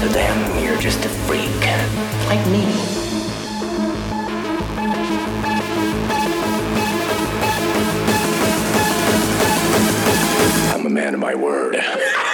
[0.00, 1.60] To them, you're just a freak,
[2.28, 2.64] like me.
[10.72, 11.76] I'm a man of my word.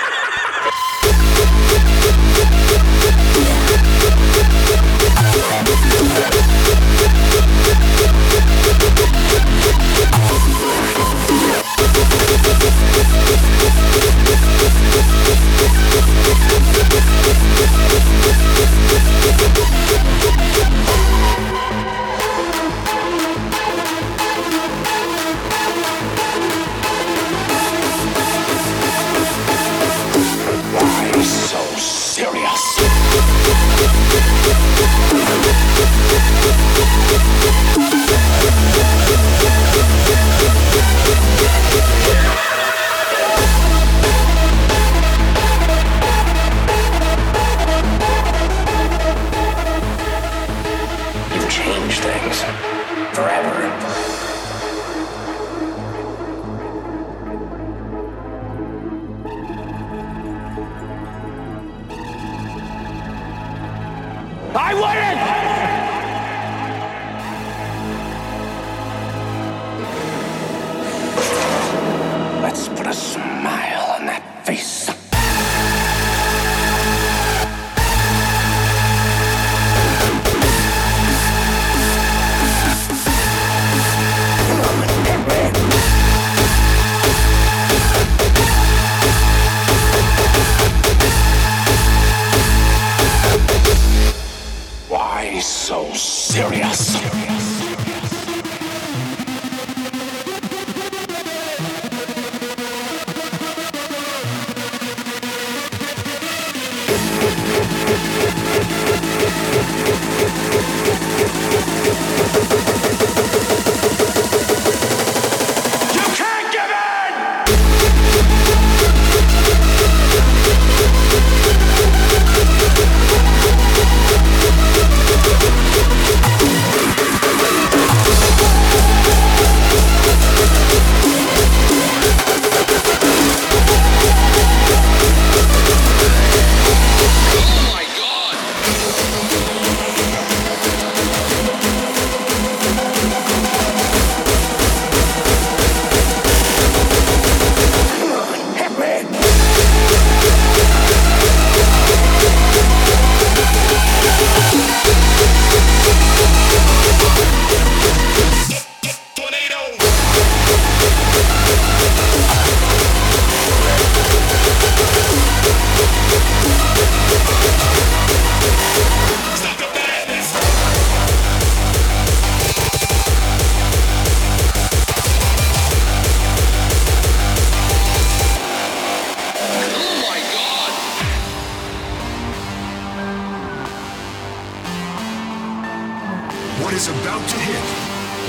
[187.17, 187.65] bow to him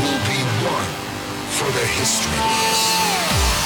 [0.01, 0.91] will be one
[1.49, 3.56] for the history.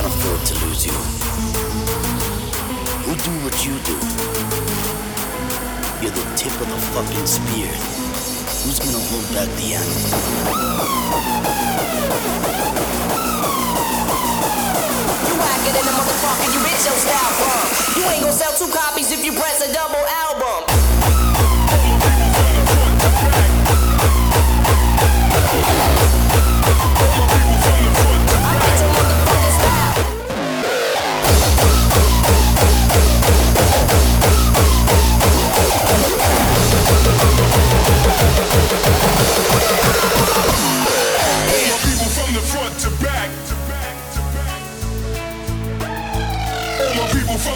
[0.00, 0.92] Can't afford to lose you.
[3.04, 3.96] Who do what you do?
[6.00, 7.68] You're the tip of the fucking spear.
[8.64, 10.00] Who's gonna hold back the animal?
[15.28, 18.00] You whacking in the motherfucker, you bitch your style from.
[18.00, 20.64] You ain't gonna sell two copies if you press a double album.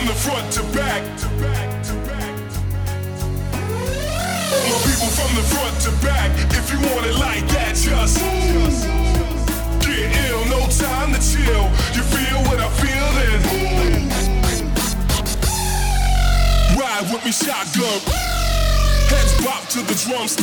[0.04, 1.02] From the front to back.
[4.68, 6.30] My people from the front to back.
[6.52, 8.18] If you want it like that, just
[9.80, 10.44] get ill.
[10.50, 11.64] No time to chill.
[11.94, 13.40] You feel what I feel then.
[16.78, 18.00] Ride with me, shotgun.
[19.08, 20.37] Heads bop to the drums.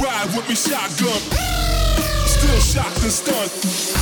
[0.00, 1.20] Ride with me, shotgun.
[2.26, 3.99] Still shocked and stunned.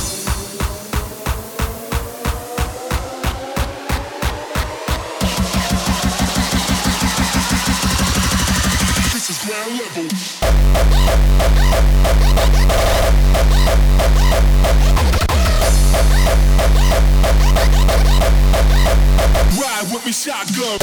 [20.19, 20.79] shotgun.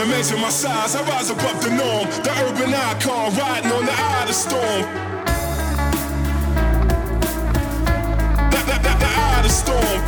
[0.00, 0.06] Me.
[0.06, 2.08] Wanna measure my size, I rise above the norm.
[2.24, 4.82] The urban icon, riding on the eye of the storm.
[8.50, 10.00] The, the, the, the eye of the storm.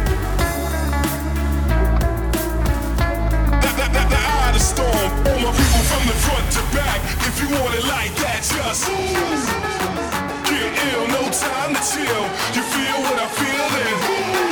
[3.60, 5.10] The, the, the, the eye of the storm.
[5.28, 7.00] All my people from the front to back.
[7.28, 8.88] If you want it like that, just
[10.48, 11.06] get ill.
[11.08, 12.24] No time to chill.
[12.56, 14.51] You feel what I feel then.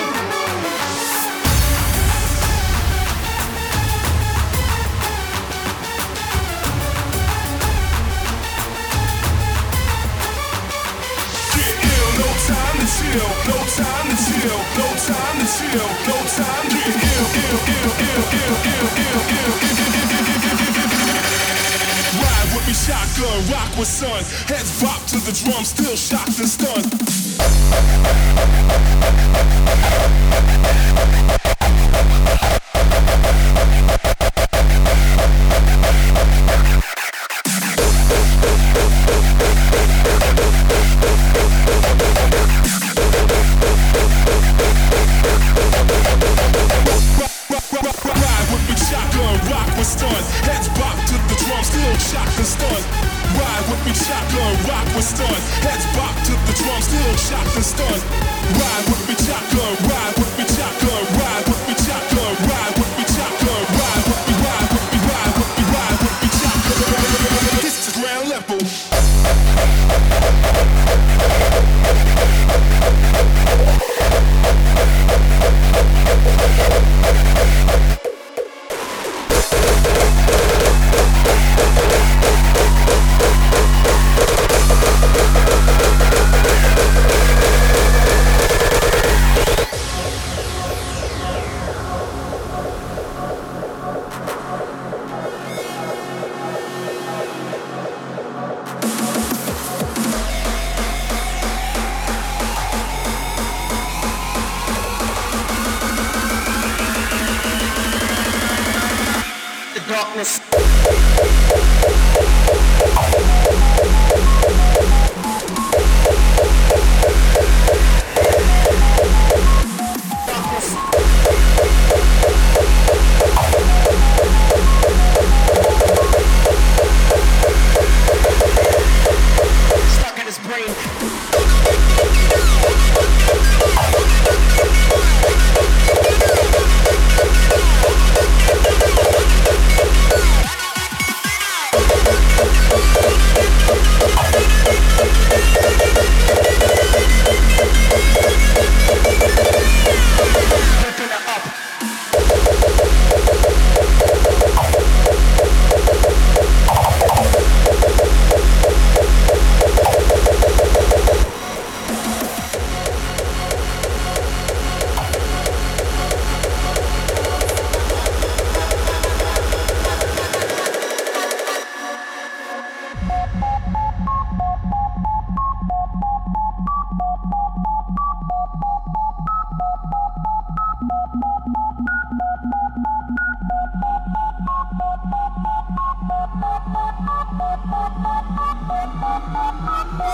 [23.50, 26.90] Rock with sun, heads bop to the drum, still shocked and stunned.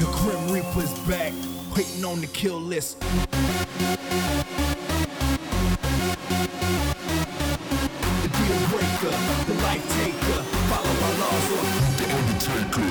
[0.00, 1.34] The Grim Reaper's back,
[1.76, 2.98] waiting on the kill list.
[3.00, 3.06] The
[8.32, 11.64] deal breaker, the life taker, follow my laws or
[11.98, 12.88] the undertaker.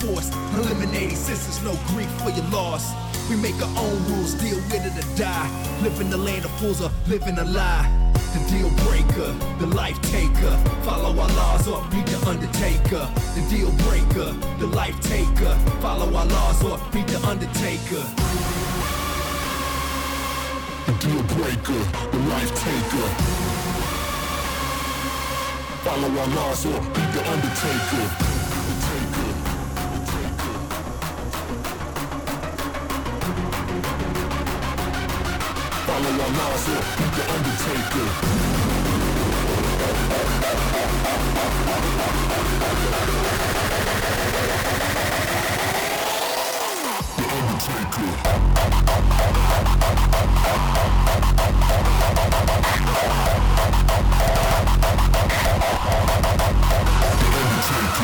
[0.00, 0.30] force.
[0.56, 2.92] Eliminating sisters, no grief for your loss.
[3.28, 5.48] We make our own rules, deal with it or die.
[5.82, 7.88] Live in the land of fools or living a lie.
[8.34, 10.56] The deal breaker, the life taker.
[10.82, 13.08] Follow our laws or be the undertaker.
[13.34, 15.54] The deal breaker, the life taker.
[15.80, 18.04] Follow our laws or be the undertaker.
[20.86, 21.80] The deal breaker,
[22.10, 23.08] the life taker.
[25.84, 28.23] Follow our laws or be the undertaker.
[36.04, 38.06] follow our nozzle, beat the Undertaker.
[47.16, 47.24] The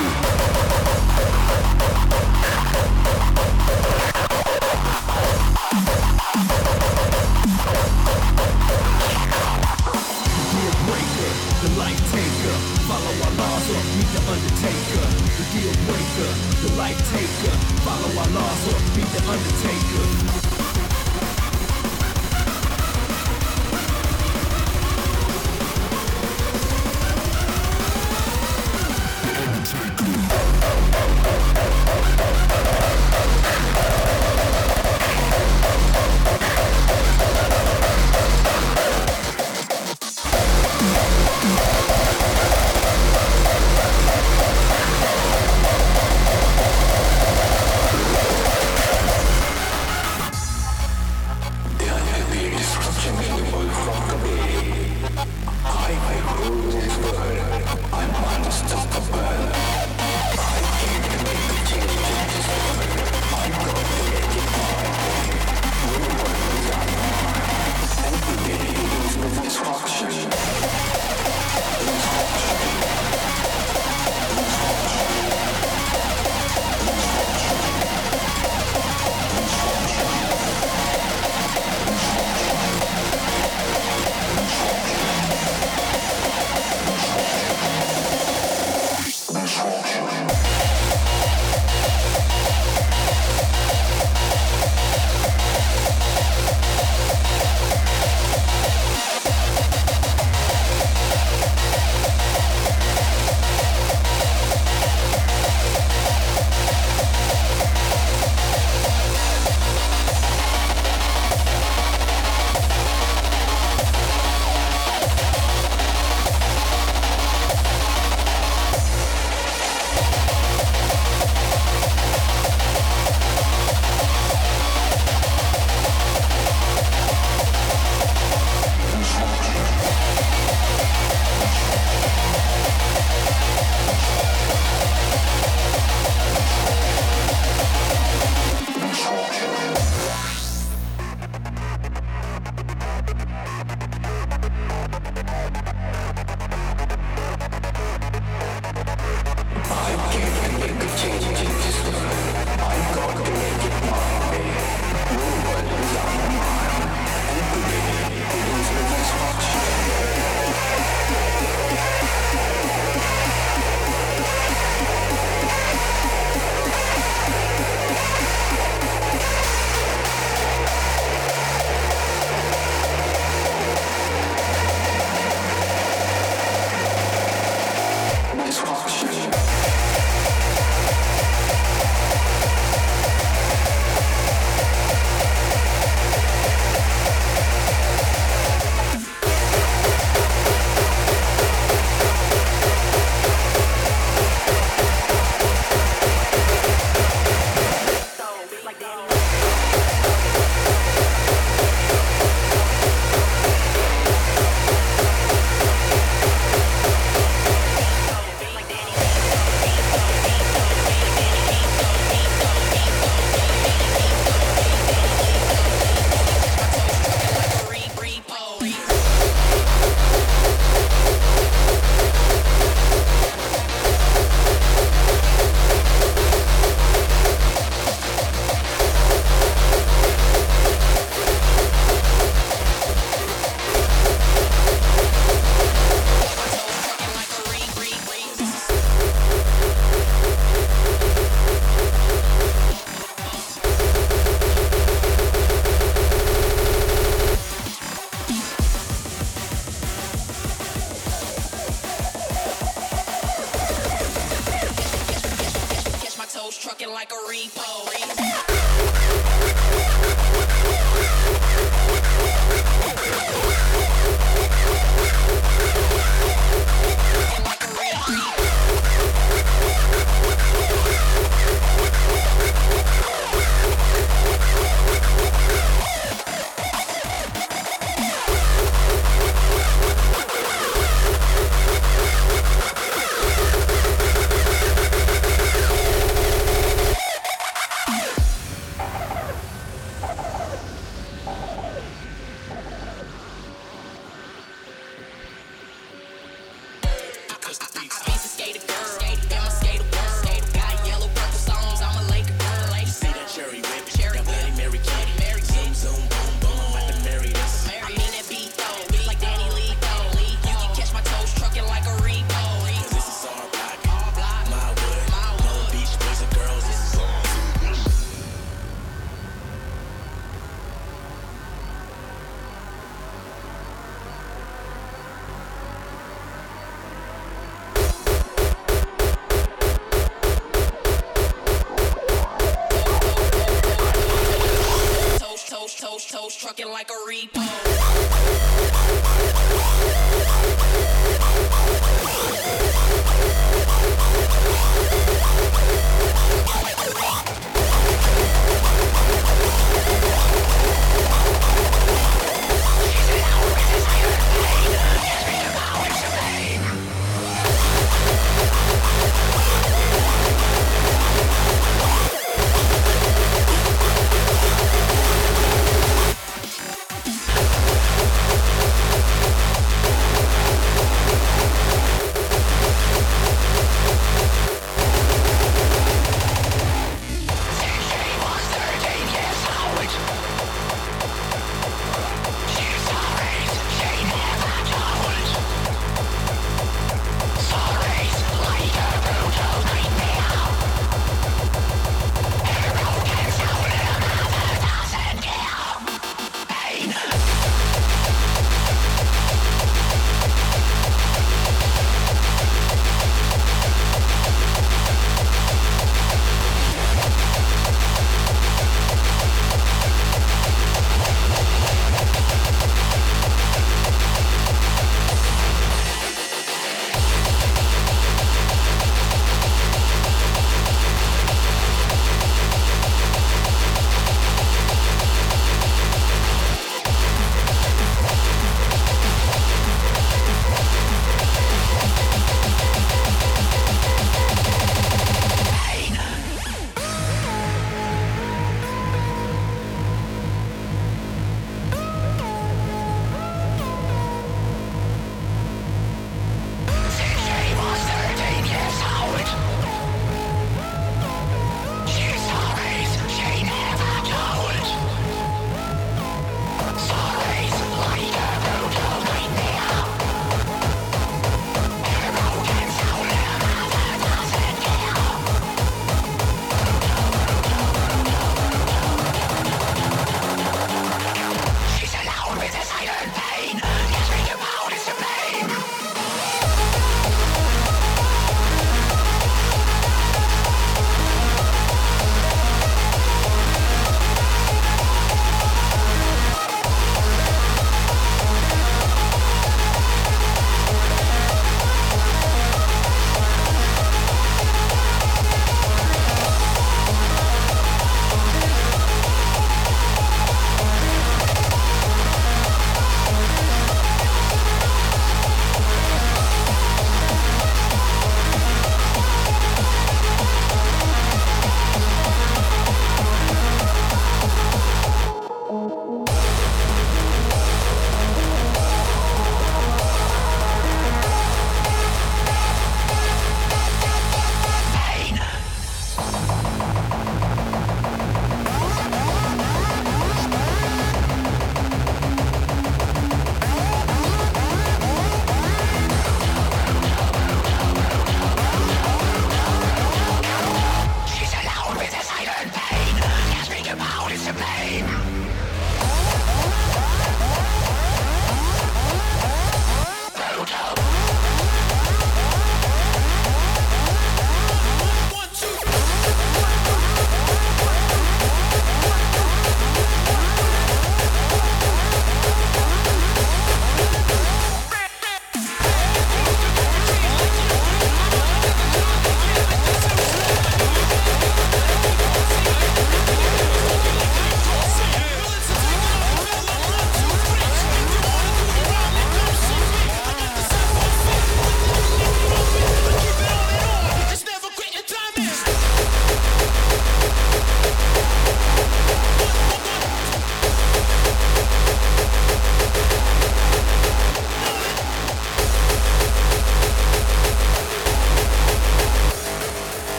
[0.00, 0.29] Undertaker.
[19.30, 19.69] undertake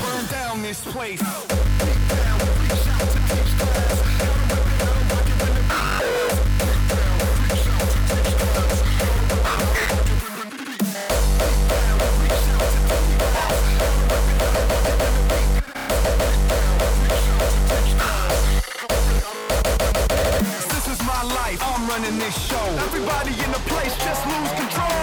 [0.00, 1.20] Burn down this place.
[22.12, 22.66] in this show.
[22.88, 24.98] Everybody in the place just lose control.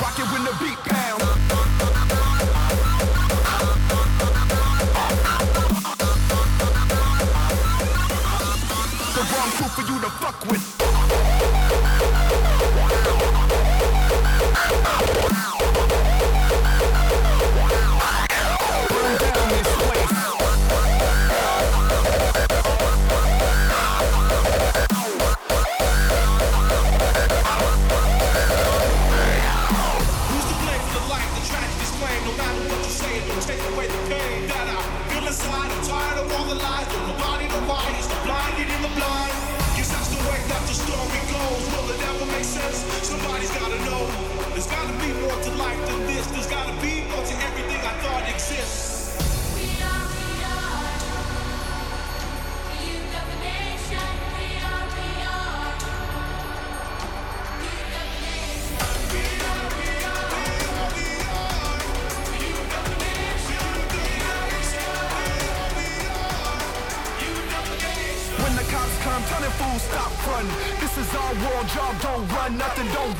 [0.00, 1.24] Rock it when the beat pounds.
[9.14, 10.71] The wrong crew for you to fuck with.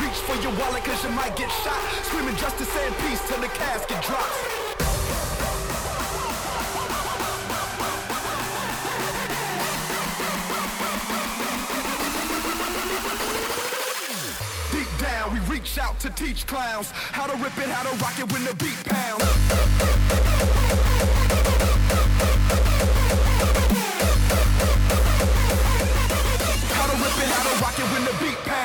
[0.01, 1.79] Reach for your wallet cause you might get shot.
[2.05, 4.39] Screaming justice and peace till the casket drops.
[14.73, 18.19] Deep down we reach out to teach clowns how to rip it, how to rock
[18.19, 19.23] it when the beat pounds.
[26.73, 28.62] How to rip it, how to rock it when the beat pounds.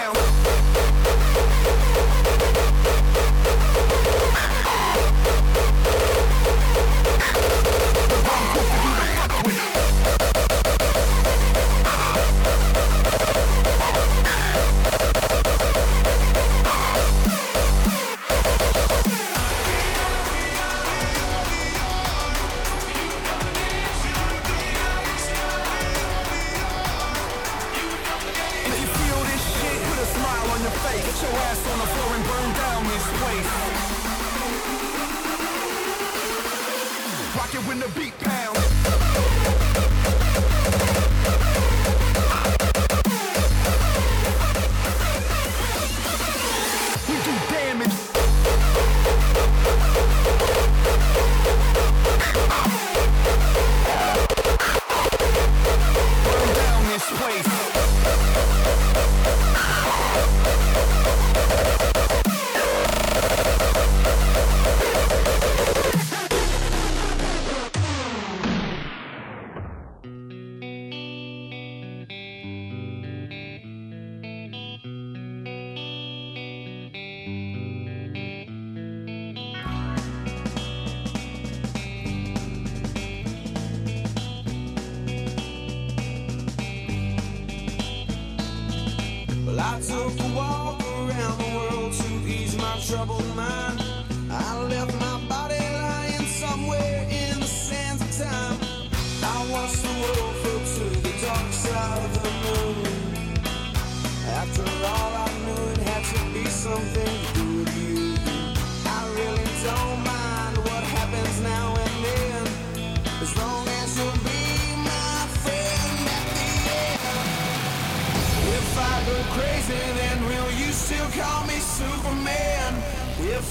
[92.97, 93.56] troubled mind.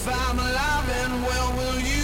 [0.08, 1.95] if I'm alive and well, will you?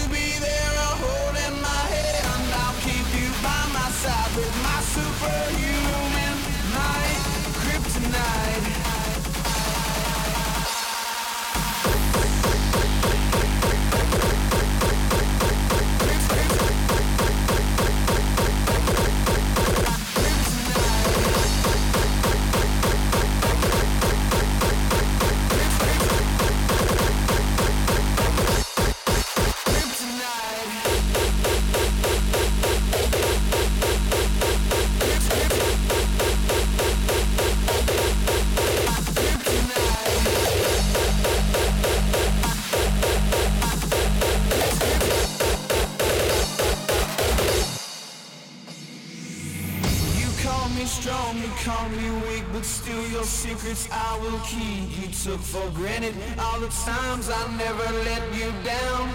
[54.52, 55.00] Keep.
[55.00, 59.08] You took for granted all the times I never let you down.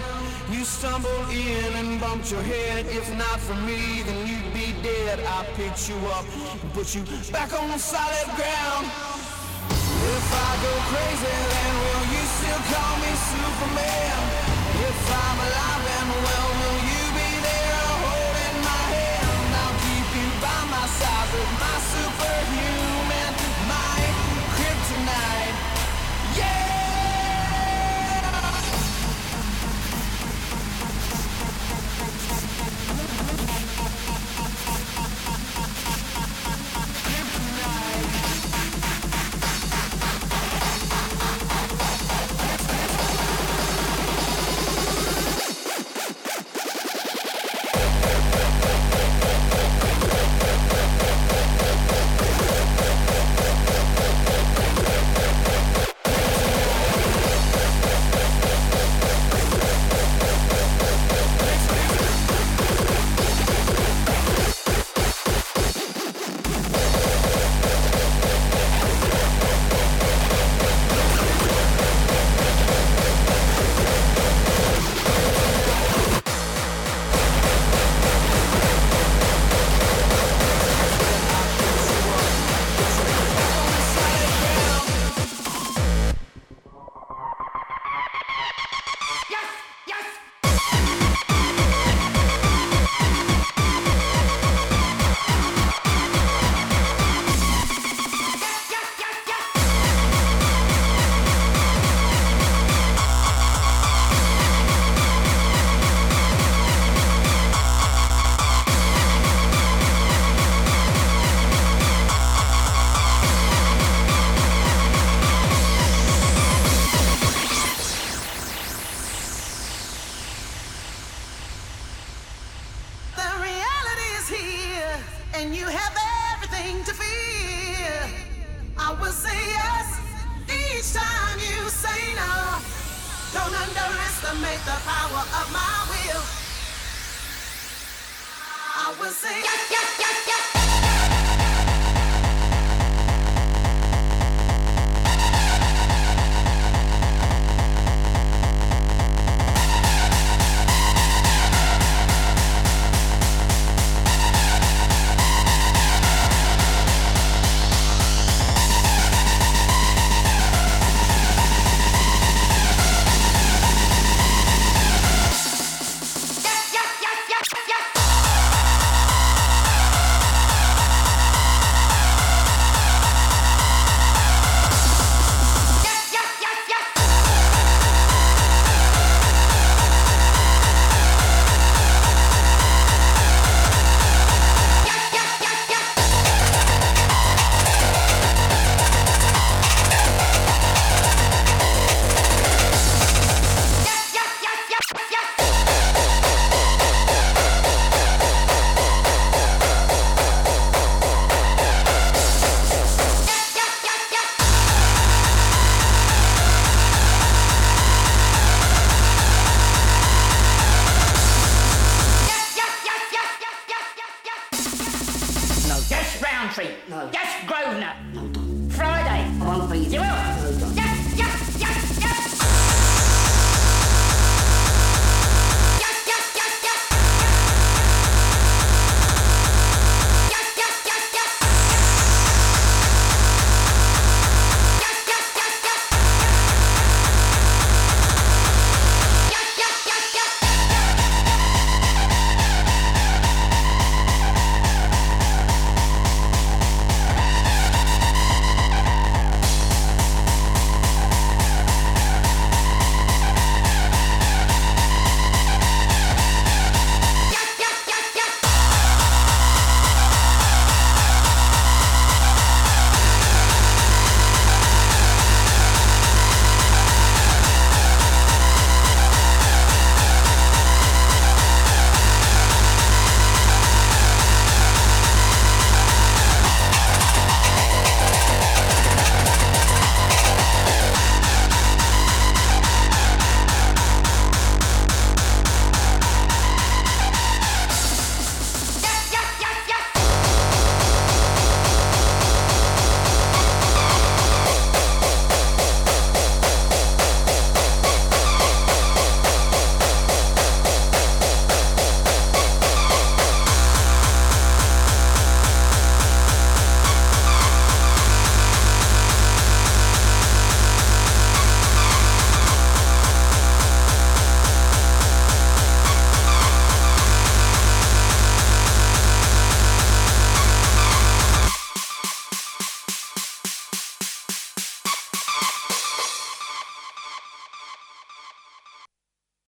[0.50, 2.86] You stumbled in and bumped your head.
[2.86, 5.20] If not for me, then you'd be dead.
[5.20, 6.26] I picked you up
[6.62, 8.86] and put you back on solid ground.
[9.70, 14.18] If I go crazy, then will you still call me Superman?
[14.90, 19.50] If I'm alive and well, will you be there holding my hand?
[19.62, 22.77] I'll keep you by my side with my superhuman,